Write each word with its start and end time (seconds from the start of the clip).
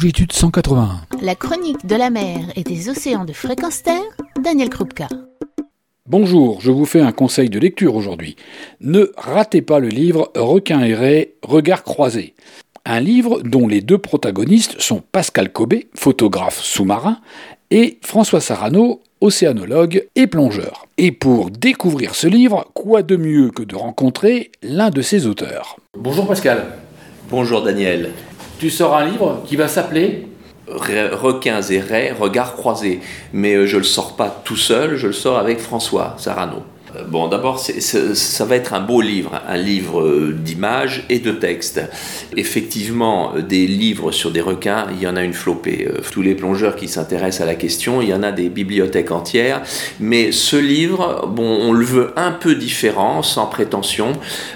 longitude 0.00 0.32
181. 0.32 1.02
La 1.20 1.34
chronique 1.34 1.84
de 1.84 1.94
la 1.94 2.08
mer 2.08 2.38
et 2.56 2.62
des 2.62 2.88
océans 2.88 3.26
de 3.26 3.34
fréquence 3.34 3.82
terre, 3.82 4.00
Daniel 4.42 4.70
Krupka. 4.70 5.08
Bonjour, 6.08 6.58
je 6.62 6.70
vous 6.70 6.86
fais 6.86 7.02
un 7.02 7.12
conseil 7.12 7.50
de 7.50 7.58
lecture 7.58 7.94
aujourd'hui. 7.94 8.36
Ne 8.80 9.12
ratez 9.18 9.60
pas 9.60 9.78
le 9.78 9.88
livre 9.88 10.32
Requin 10.34 10.80
erré, 10.80 11.34
regard 11.42 11.84
croisé. 11.84 12.34
Un 12.86 13.00
livre 13.00 13.42
dont 13.42 13.68
les 13.68 13.82
deux 13.82 13.98
protagonistes 13.98 14.80
sont 14.80 15.02
Pascal 15.12 15.52
Cobé, 15.52 15.90
photographe 15.94 16.62
sous-marin, 16.62 17.18
et 17.70 17.98
François 18.00 18.40
Sarano, 18.40 19.02
océanologue 19.20 20.06
et 20.16 20.26
plongeur. 20.26 20.86
Et 20.96 21.12
pour 21.12 21.50
découvrir 21.50 22.14
ce 22.14 22.26
livre, 22.26 22.70
quoi 22.72 23.02
de 23.02 23.16
mieux 23.16 23.50
que 23.50 23.64
de 23.64 23.76
rencontrer 23.76 24.50
l'un 24.62 24.88
de 24.88 25.02
ses 25.02 25.26
auteurs? 25.26 25.76
Bonjour 25.94 26.26
Pascal. 26.26 26.68
Bonjour 27.28 27.62
Daniel. 27.62 28.12
Tu 28.60 28.68
sors 28.68 28.94
un 28.94 29.06
livre 29.06 29.42
qui 29.46 29.56
va 29.56 29.68
s'appeler 29.68 30.26
Requins 30.68 31.62
et 31.62 31.80
raies, 31.80 32.12
regards 32.12 32.56
croisés. 32.56 33.00
Mais 33.32 33.54
euh, 33.54 33.66
je 33.66 33.76
ne 33.76 33.78
le 33.78 33.86
sors 33.86 34.16
pas 34.16 34.42
tout 34.44 34.58
seul, 34.58 34.96
je 34.96 35.06
le 35.06 35.14
sors 35.14 35.38
avec 35.38 35.60
François 35.60 36.14
Sarano. 36.18 36.62
Euh, 36.96 37.04
bon, 37.06 37.28
d'abord, 37.28 37.58
ça 37.60 38.44
va 38.44 38.56
être 38.56 38.74
un 38.74 38.80
beau 38.80 39.00
livre, 39.00 39.40
un 39.48 39.56
livre 39.56 40.02
euh, 40.02 40.32
d'images 40.32 41.04
et 41.08 41.18
de 41.18 41.32
textes. 41.32 41.80
Effectivement, 42.36 43.32
euh, 43.36 43.42
des 43.42 43.66
livres 43.66 44.12
sur 44.12 44.30
des 44.30 44.40
requins, 44.40 44.86
il 44.92 45.02
y 45.02 45.06
en 45.06 45.16
a 45.16 45.22
une 45.22 45.32
flopée. 45.32 45.88
Tous 46.10 46.22
les 46.22 46.34
plongeurs 46.34 46.76
qui 46.76 46.88
s'intéressent 46.88 47.42
à 47.42 47.46
la 47.46 47.54
question, 47.54 48.02
il 48.02 48.08
y 48.08 48.14
en 48.14 48.22
a 48.22 48.32
des 48.32 48.48
bibliothèques 48.48 49.10
entières. 49.10 49.62
Mais 49.98 50.32
ce 50.32 50.56
livre, 50.56 51.26
bon, 51.28 51.58
on 51.62 51.72
le 51.72 51.84
veut 51.84 52.12
un 52.16 52.32
peu 52.32 52.54
différent, 52.54 53.22
sans 53.22 53.46
prétention. 53.46 54.12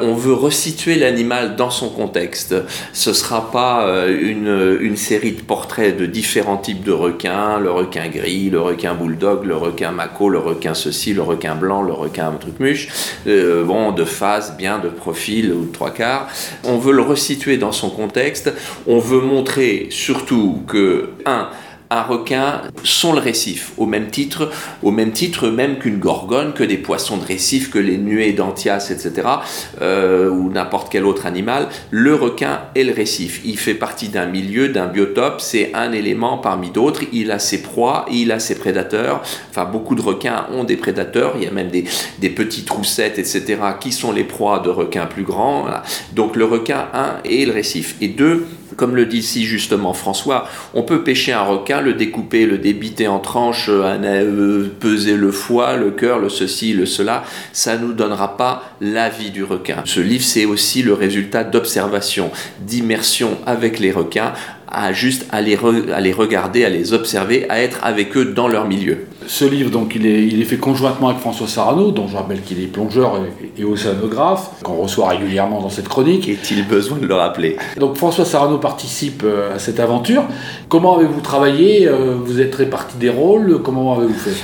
On 0.00 0.14
veut 0.14 0.34
resituer 0.34 0.96
l'animal 0.96 1.56
dans 1.56 1.70
son 1.70 1.88
contexte. 1.88 2.54
Ce 2.92 3.10
ne 3.10 3.14
sera 3.14 3.50
pas 3.50 4.06
une, 4.08 4.78
une 4.80 4.96
série 4.96 5.32
de 5.32 5.40
portraits 5.40 5.96
de 5.96 6.06
différents 6.06 6.56
types 6.56 6.84
de 6.84 6.92
requins, 6.92 7.58
le 7.58 7.70
requin 7.70 8.08
gris, 8.08 8.50
le 8.50 8.60
requin 8.60 8.94
bulldog, 8.94 9.44
le 9.44 9.56
requin 9.56 9.92
mako, 9.92 10.28
le 10.28 10.38
requin 10.38 10.74
ceci, 10.74 11.14
le 11.14 11.22
requin 11.22 11.54
blanc, 11.54 11.82
le 11.82 11.92
requin 11.92 12.17
un 12.26 12.32
truc 12.32 12.60
muche, 12.60 12.88
euh, 13.26 13.64
bon, 13.64 13.92
de 13.92 14.04
face, 14.04 14.56
bien, 14.56 14.78
de 14.78 14.88
profil 14.88 15.52
ou 15.52 15.66
de 15.66 15.72
trois 15.72 15.90
quarts. 15.90 16.28
On 16.64 16.78
veut 16.78 16.92
le 16.92 17.02
resituer 17.02 17.56
dans 17.56 17.72
son 17.72 17.90
contexte. 17.90 18.52
On 18.86 18.98
veut 18.98 19.20
montrer 19.20 19.88
surtout 19.90 20.62
que, 20.66 21.10
un, 21.26 21.48
un 21.90 22.02
requin 22.02 22.62
sont 22.84 23.12
le 23.12 23.18
récif, 23.18 23.72
au 23.78 23.86
même 23.86 24.08
titre, 24.08 24.50
au 24.82 24.90
même 24.90 25.12
titre 25.12 25.48
même 25.48 25.78
qu'une 25.78 25.98
gorgone, 25.98 26.52
que 26.52 26.64
des 26.64 26.76
poissons 26.76 27.16
de 27.16 27.24
récif, 27.24 27.70
que 27.70 27.78
les 27.78 27.96
nuées 27.96 28.32
d'Antias, 28.32 28.90
etc., 28.90 29.26
euh, 29.80 30.28
ou 30.28 30.50
n'importe 30.50 30.88
quel 30.90 31.06
autre 31.06 31.26
animal. 31.26 31.68
Le 31.90 32.14
requin 32.14 32.60
est 32.74 32.84
le 32.84 32.92
récif. 32.92 33.40
Il 33.44 33.58
fait 33.58 33.74
partie 33.74 34.08
d'un 34.08 34.26
milieu, 34.26 34.68
d'un 34.68 34.86
biotope. 34.86 35.40
C'est 35.40 35.70
un 35.74 35.92
élément 35.92 36.38
parmi 36.38 36.70
d'autres. 36.70 37.02
Il 37.12 37.30
a 37.30 37.38
ses 37.38 37.62
proies, 37.62 38.04
il 38.10 38.32
a 38.32 38.38
ses 38.38 38.56
prédateurs. 38.56 39.22
Enfin, 39.50 39.64
beaucoup 39.64 39.94
de 39.94 40.02
requins 40.02 40.46
ont 40.52 40.64
des 40.64 40.76
prédateurs. 40.76 41.34
Il 41.36 41.44
y 41.44 41.46
a 41.46 41.50
même 41.50 41.68
des, 41.68 41.84
des 42.18 42.30
petites 42.30 42.68
roussettes, 42.68 43.18
etc., 43.18 43.56
qui 43.80 43.92
sont 43.92 44.12
les 44.12 44.24
proies 44.24 44.58
de 44.58 44.68
requins 44.68 45.06
plus 45.06 45.22
grands. 45.22 45.66
Donc 46.12 46.36
le 46.36 46.44
requin, 46.44 46.88
un, 46.92 47.16
est 47.24 47.46
le 47.46 47.52
récif. 47.52 47.96
Et 48.00 48.08
deux, 48.08 48.46
comme 48.78 48.94
le 48.94 49.06
dit 49.06 49.22
si 49.22 49.44
justement 49.44 49.92
François, 49.92 50.48
on 50.72 50.82
peut 50.82 51.02
pêcher 51.02 51.32
un 51.32 51.42
requin, 51.42 51.82
le 51.82 51.94
découper, 51.94 52.46
le 52.46 52.58
débiter 52.58 53.08
en 53.08 53.18
tranches, 53.18 53.68
euh, 53.68 54.68
peser 54.80 55.16
le 55.16 55.32
foie, 55.32 55.76
le 55.76 55.90
cœur, 55.90 56.20
le 56.20 56.28
ceci, 56.28 56.72
le 56.72 56.86
cela, 56.86 57.24
ça 57.52 57.76
ne 57.76 57.86
nous 57.86 57.92
donnera 57.92 58.36
pas 58.36 58.62
la 58.80 59.08
vie 59.08 59.30
du 59.30 59.42
requin. 59.42 59.82
Ce 59.84 60.00
livre, 60.00 60.24
c'est 60.24 60.44
aussi 60.44 60.82
le 60.82 60.94
résultat 60.94 61.42
d'observation, 61.42 62.30
d'immersion 62.60 63.36
avec 63.46 63.80
les 63.80 63.90
requins, 63.90 64.32
à 64.70 64.92
juste 64.92 65.26
à 65.32 65.38
à 65.38 66.00
les 66.00 66.12
regarder, 66.12 66.64
à 66.64 66.68
les 66.68 66.92
observer, 66.92 67.46
à 67.48 67.60
être 67.60 67.80
avec 67.82 68.16
eux 68.16 68.26
dans 68.26 68.46
leur 68.46 68.68
milieu. 68.68 69.06
Ce 69.28 69.44
livre, 69.44 69.70
donc, 69.70 69.94
il 69.94 70.06
est, 70.06 70.26
il 70.26 70.40
est 70.40 70.46
fait 70.46 70.56
conjointement 70.56 71.08
avec 71.08 71.20
François 71.20 71.46
Sarano, 71.46 71.90
dont 71.90 72.08
je 72.08 72.16
rappelle 72.16 72.40
qu'il 72.40 72.62
est 72.62 72.66
plongeur 72.66 73.20
et, 73.58 73.62
océanographe, 73.62 74.52
qu'on 74.62 74.76
reçoit 74.76 75.08
régulièrement 75.10 75.60
dans 75.60 75.68
cette 75.68 75.86
chronique. 75.86 76.26
Est-il 76.30 76.66
besoin 76.66 76.96
de 76.96 77.06
le 77.06 77.14
rappeler? 77.14 77.58
Donc 77.76 77.96
François 77.96 78.24
Sarano 78.24 78.56
participe 78.56 79.22
euh, 79.24 79.54
à 79.54 79.58
cette 79.58 79.80
aventure. 79.80 80.24
Comment 80.70 80.96
avez-vous 80.96 81.20
travaillé? 81.20 81.86
Euh, 81.86 82.14
Vous 82.24 82.40
êtes 82.40 82.54
réparti 82.54 82.96
des 82.96 83.10
rôles? 83.10 83.60
Comment 83.62 83.98
avez-vous 83.98 84.14
fait? 84.14 84.42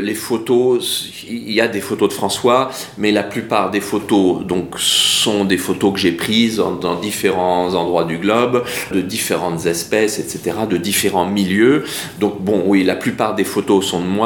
Les 0.00 0.14
photos, 0.14 1.10
il 1.28 1.52
y 1.52 1.60
a 1.60 1.66
des 1.66 1.80
photos 1.80 2.08
de 2.08 2.14
François, 2.14 2.70
mais 2.98 3.10
la 3.10 3.24
plupart 3.24 3.70
des 3.70 3.80
photos 3.80 4.46
donc, 4.46 4.76
sont 4.78 5.44
des 5.44 5.58
photos 5.58 5.92
que 5.92 5.98
j'ai 5.98 6.12
prises 6.12 6.62
dans 6.80 6.94
différents 6.94 7.74
endroits 7.74 8.04
du 8.04 8.16
globe, 8.16 8.62
de 8.92 9.00
différentes 9.00 9.66
espèces, 9.66 10.20
etc., 10.20 10.56
de 10.70 10.76
différents 10.76 11.26
milieux. 11.26 11.84
Donc 12.20 12.40
bon, 12.40 12.62
oui, 12.64 12.84
la 12.84 12.94
plupart 12.94 13.34
des 13.34 13.44
photos 13.44 13.84
sont 13.84 14.00
de 14.00 14.06
moi. 14.06 14.21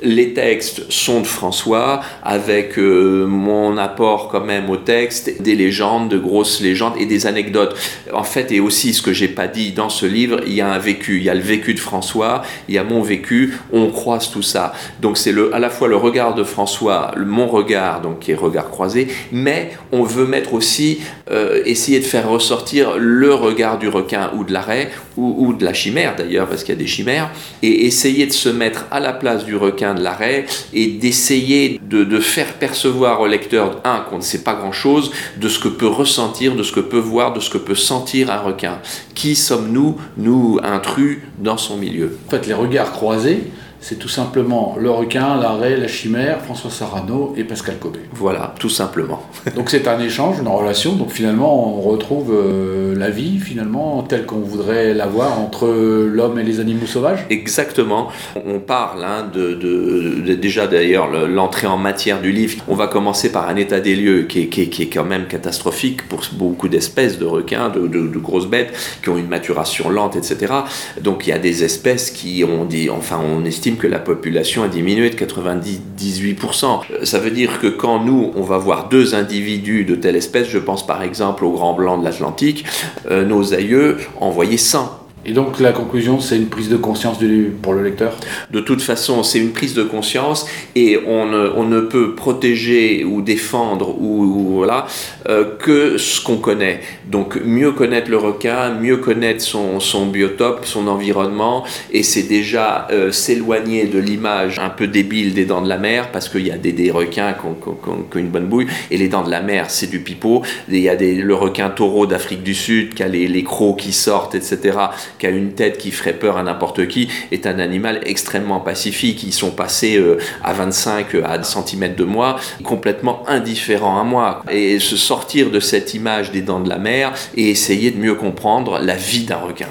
Les 0.00 0.32
textes 0.32 0.82
sont 0.90 1.20
de 1.20 1.26
François, 1.26 2.00
avec 2.22 2.78
euh, 2.78 3.26
mon 3.26 3.76
apport 3.76 4.28
quand 4.28 4.44
même 4.44 4.70
au 4.70 4.76
texte, 4.76 5.42
des 5.42 5.56
légendes, 5.56 6.08
de 6.08 6.18
grosses 6.18 6.60
légendes 6.60 6.94
et 6.98 7.06
des 7.06 7.26
anecdotes. 7.26 7.76
En 8.12 8.22
fait, 8.22 8.52
et 8.52 8.60
aussi 8.60 8.94
ce 8.94 9.02
que 9.02 9.12
j'ai 9.12 9.26
pas 9.26 9.48
dit 9.48 9.72
dans 9.72 9.88
ce 9.88 10.06
livre, 10.06 10.40
il 10.46 10.52
y 10.52 10.60
a 10.60 10.70
un 10.70 10.78
vécu, 10.78 11.16
il 11.18 11.24
y 11.24 11.30
a 11.30 11.34
le 11.34 11.40
vécu 11.40 11.74
de 11.74 11.80
François, 11.80 12.42
il 12.68 12.76
y 12.76 12.78
a 12.78 12.84
mon 12.84 13.02
vécu, 13.02 13.58
on 13.72 13.88
croise 13.90 14.30
tout 14.30 14.42
ça. 14.42 14.72
Donc 15.00 15.18
c'est 15.18 15.34
à 15.52 15.58
la 15.58 15.70
fois 15.70 15.88
le 15.88 15.96
regard 15.96 16.34
de 16.34 16.44
François, 16.44 17.12
mon 17.16 17.48
regard, 17.48 18.00
donc 18.00 18.20
qui 18.20 18.32
est 18.32 18.36
regard 18.36 18.70
croisé, 18.70 19.08
mais 19.32 19.70
on 19.90 20.04
veut 20.04 20.26
mettre 20.26 20.54
aussi, 20.54 21.00
euh, 21.30 21.60
essayer 21.64 21.98
de 21.98 22.04
faire 22.04 22.28
ressortir 22.28 22.96
le 22.98 23.34
regard 23.34 23.78
du 23.78 23.88
requin 23.88 24.30
ou 24.36 24.44
de 24.44 24.52
l'arrêt, 24.52 24.90
ou, 25.16 25.34
ou 25.38 25.54
de 25.54 25.64
la 25.64 25.74
chimère 25.74 26.14
d'ailleurs, 26.16 26.46
parce 26.46 26.62
qu'il 26.62 26.74
y 26.74 26.78
a 26.78 26.80
des 26.80 26.86
chimères, 26.86 27.30
et 27.62 27.86
essayer 27.86 28.26
de 28.26 28.32
se 28.32 28.48
mettre 28.48 28.86
à 28.90 29.00
la 29.00 29.12
place 29.12 29.27
du 29.36 29.56
requin 29.56 29.94
de 29.94 30.02
l'arrêt 30.02 30.46
et 30.72 30.86
d'essayer 30.86 31.80
de, 31.82 32.20
faire 32.20 32.54
percevoir 32.54 33.20
au 33.20 33.26
lecteur, 33.26 33.80
un, 33.84 34.00
qu'on 34.00 34.16
ne 34.16 34.22
sait 34.22 34.42
pas 34.42 34.54
grand-chose, 34.54 35.10
de 35.36 35.48
ce 35.48 35.58
que 35.58 35.68
peut 35.68 35.86
ressentir, 35.86 36.56
de 36.56 36.62
ce 36.62 36.72
que 36.72 36.80
peut 36.80 36.98
voir, 36.98 37.32
de 37.32 37.40
ce 37.40 37.50
que 37.50 37.58
peut 37.58 37.74
sentir 37.74 38.30
un 38.30 38.38
requin. 38.38 38.78
Qui 39.14 39.36
sommes-nous, 39.36 39.96
nous, 40.16 40.58
intrus, 40.62 41.18
dans 41.38 41.56
son 41.56 41.76
milieu? 41.76 42.18
En 42.26 42.30
fait, 42.30 42.46
les 42.46 42.54
regards 42.54 42.92
croisés, 42.92 43.44
c'est 43.80 43.98
tout 43.98 44.08
simplement 44.08 44.76
le 44.78 44.90
requin, 44.90 45.36
l'arrêt, 45.36 45.76
la 45.76 45.88
chimère, 45.88 46.40
François 46.40 46.70
Sarano 46.70 47.34
et 47.36 47.44
Pascal 47.44 47.78
Cobé. 47.78 48.00
Voilà, 48.12 48.54
tout 48.58 48.68
simplement. 48.68 49.22
donc 49.56 49.70
c'est 49.70 49.86
un 49.86 50.00
échange, 50.00 50.40
une 50.40 50.48
relation. 50.48 50.94
Donc 50.96 51.10
finalement, 51.12 51.78
on 51.78 51.80
retrouve 51.80 52.32
euh, 52.32 52.96
la 52.96 53.10
vie 53.10 53.38
finalement 53.38 54.02
telle 54.02 54.26
qu'on 54.26 54.40
voudrait 54.40 54.94
la 54.94 55.06
voir 55.06 55.40
entre 55.40 55.68
l'homme 55.68 56.38
et 56.38 56.42
les 56.42 56.60
animaux 56.60 56.86
sauvages. 56.86 57.24
Exactement. 57.30 58.08
On 58.46 58.58
parle 58.58 59.04
hein, 59.04 59.30
de, 59.32 60.34
déjà 60.34 60.66
d'ailleurs 60.66 61.08
l'entrée 61.28 61.66
en 61.66 61.78
matière 61.78 62.20
du 62.20 62.32
livre. 62.32 62.64
On 62.68 62.74
va 62.74 62.88
commencer 62.88 63.30
par 63.30 63.48
un 63.48 63.56
état 63.56 63.80
des 63.80 63.94
lieux 63.94 64.22
qui 64.22 64.42
est, 64.42 64.46
qui 64.48 64.82
est, 64.82 64.88
quand 64.88 65.04
même 65.04 65.26
catastrophique 65.26 66.08
pour 66.08 66.22
beaucoup 66.32 66.68
d'espèces 66.68 67.18
de 67.18 67.24
requins, 67.24 67.68
de, 67.68 67.86
de, 67.86 68.18
grosses 68.18 68.48
bêtes 68.48 68.72
qui 69.02 69.10
ont 69.10 69.16
une 69.16 69.28
maturation 69.28 69.90
lente, 69.90 70.16
etc. 70.16 70.52
Donc 71.00 71.26
il 71.26 71.30
y 71.30 71.32
a 71.32 71.38
des 71.38 71.62
espèces 71.62 72.10
qui 72.10 72.44
ont 72.44 72.64
dit, 72.64 72.90
enfin 72.90 73.20
on 73.22 73.44
estime 73.44 73.67
que 73.76 73.86
la 73.86 73.98
population 73.98 74.62
a 74.62 74.68
diminué 74.68 75.10
de 75.10 75.16
98%. 75.16 76.80
Euh, 76.90 77.04
ça 77.04 77.18
veut 77.18 77.30
dire 77.30 77.60
que 77.60 77.66
quand 77.66 78.04
nous, 78.04 78.32
on 78.34 78.42
va 78.42 78.58
voir 78.58 78.88
deux 78.88 79.14
individus 79.14 79.84
de 79.84 79.94
telle 79.94 80.16
espèce, 80.16 80.48
je 80.48 80.58
pense 80.58 80.86
par 80.86 81.02
exemple 81.02 81.44
au 81.44 81.52
grand 81.52 81.74
blanc 81.74 81.98
de 81.98 82.04
l'Atlantique, 82.04 82.64
euh, 83.10 83.24
nos 83.24 83.54
aïeux 83.54 83.98
envoyaient 84.20 84.56
100 84.56 85.07
et 85.28 85.32
donc 85.32 85.60
la 85.60 85.72
conclusion, 85.72 86.20
c'est 86.20 86.36
une 86.36 86.46
prise 86.46 86.70
de 86.70 86.78
conscience 86.78 87.18
pour 87.60 87.74
le 87.74 87.82
lecteur? 87.82 88.16
De 88.50 88.60
toute 88.60 88.80
façon, 88.80 89.22
c'est 89.22 89.38
une 89.38 89.52
prise 89.52 89.74
de 89.74 89.82
conscience 89.82 90.46
et 90.74 90.98
on 91.06 91.26
ne, 91.66 91.80
peut 91.80 92.14
protéger 92.14 93.04
ou 93.04 93.20
défendre 93.20 94.00
ou, 94.00 94.54
voilà 94.54 94.86
euh, 95.28 95.44
que 95.58 95.98
ce 95.98 96.24
qu'on 96.24 96.38
connaît. 96.38 96.80
Donc 97.06 97.38
mieux 97.44 97.72
connaître 97.72 98.10
le 98.10 98.16
requin, 98.16 98.72
mieux 98.72 98.96
connaître 98.96 99.42
son, 99.42 100.06
biotope, 100.06 100.64
son 100.64 100.88
environnement 100.88 101.64
et 101.92 102.02
c'est 102.02 102.22
déjà 102.22 102.88
euh, 102.90 103.12
s'éloigner 103.12 103.84
de 103.84 103.98
l'image 103.98 104.58
un 104.58 104.70
peu 104.70 104.86
débile 104.86 105.34
des 105.34 105.44
dents 105.44 105.60
de 105.60 105.68
la 105.68 105.78
mer 105.78 106.10
parce 106.10 106.30
qu'il 106.30 106.46
y 106.46 106.50
a 106.50 106.56
des, 106.56 106.90
requins 106.90 107.34
qui 107.34 107.46
ont, 107.46 108.06
une 108.14 108.28
bonne 108.28 108.46
bouille 108.46 108.66
et 108.90 108.96
les 108.96 109.08
dents 109.08 109.22
de 109.22 109.30
la 109.30 109.42
mer, 109.42 109.66
c'est 109.68 109.90
du 109.90 110.00
pipeau. 110.00 110.42
Il 110.70 110.78
y 110.78 110.88
a 110.88 110.94
le 110.94 111.34
requin 111.34 111.68
taureau 111.68 112.06
d'Afrique 112.06 112.42
du 112.42 112.54
Sud 112.54 112.94
qui 112.94 113.02
a 113.02 113.08
les 113.08 113.44
crocs 113.44 113.78
qui 113.78 113.92
sortent, 113.92 114.34
etc 114.34 114.78
qui 115.18 115.26
a 115.26 115.30
une 115.30 115.52
tête 115.52 115.78
qui 115.78 115.90
ferait 115.90 116.12
peur 116.12 116.36
à 116.36 116.42
n'importe 116.42 116.88
qui, 116.88 117.08
est 117.30 117.46
un 117.46 117.58
animal 117.58 118.00
extrêmement 118.04 118.60
pacifique. 118.60 119.22
Ils 119.22 119.32
sont 119.32 119.50
passés 119.50 119.96
euh, 119.96 120.18
à 120.42 120.52
25 120.52 121.14
à 121.24 121.42
cm 121.42 121.94
de 121.94 122.04
moi, 122.04 122.36
complètement 122.64 123.22
indifférents 123.28 124.00
à 124.00 124.04
moi. 124.04 124.42
Et 124.50 124.78
se 124.78 124.96
sortir 124.96 125.50
de 125.50 125.60
cette 125.60 125.94
image 125.94 126.30
des 126.32 126.42
dents 126.42 126.60
de 126.60 126.68
la 126.68 126.78
mer 126.78 127.12
et 127.36 127.50
essayer 127.50 127.90
de 127.90 127.98
mieux 127.98 128.14
comprendre 128.14 128.78
la 128.78 128.94
vie 128.94 129.24
d'un 129.24 129.36
requin. 129.36 129.68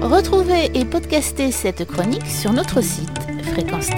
Retrouvez 0.00 0.70
et 0.74 0.84
podcastez 0.84 1.52
cette 1.52 1.84
chronique 1.86 2.26
sur 2.26 2.52
notre 2.52 2.80
site 2.82 3.08
fréquence 3.52 3.90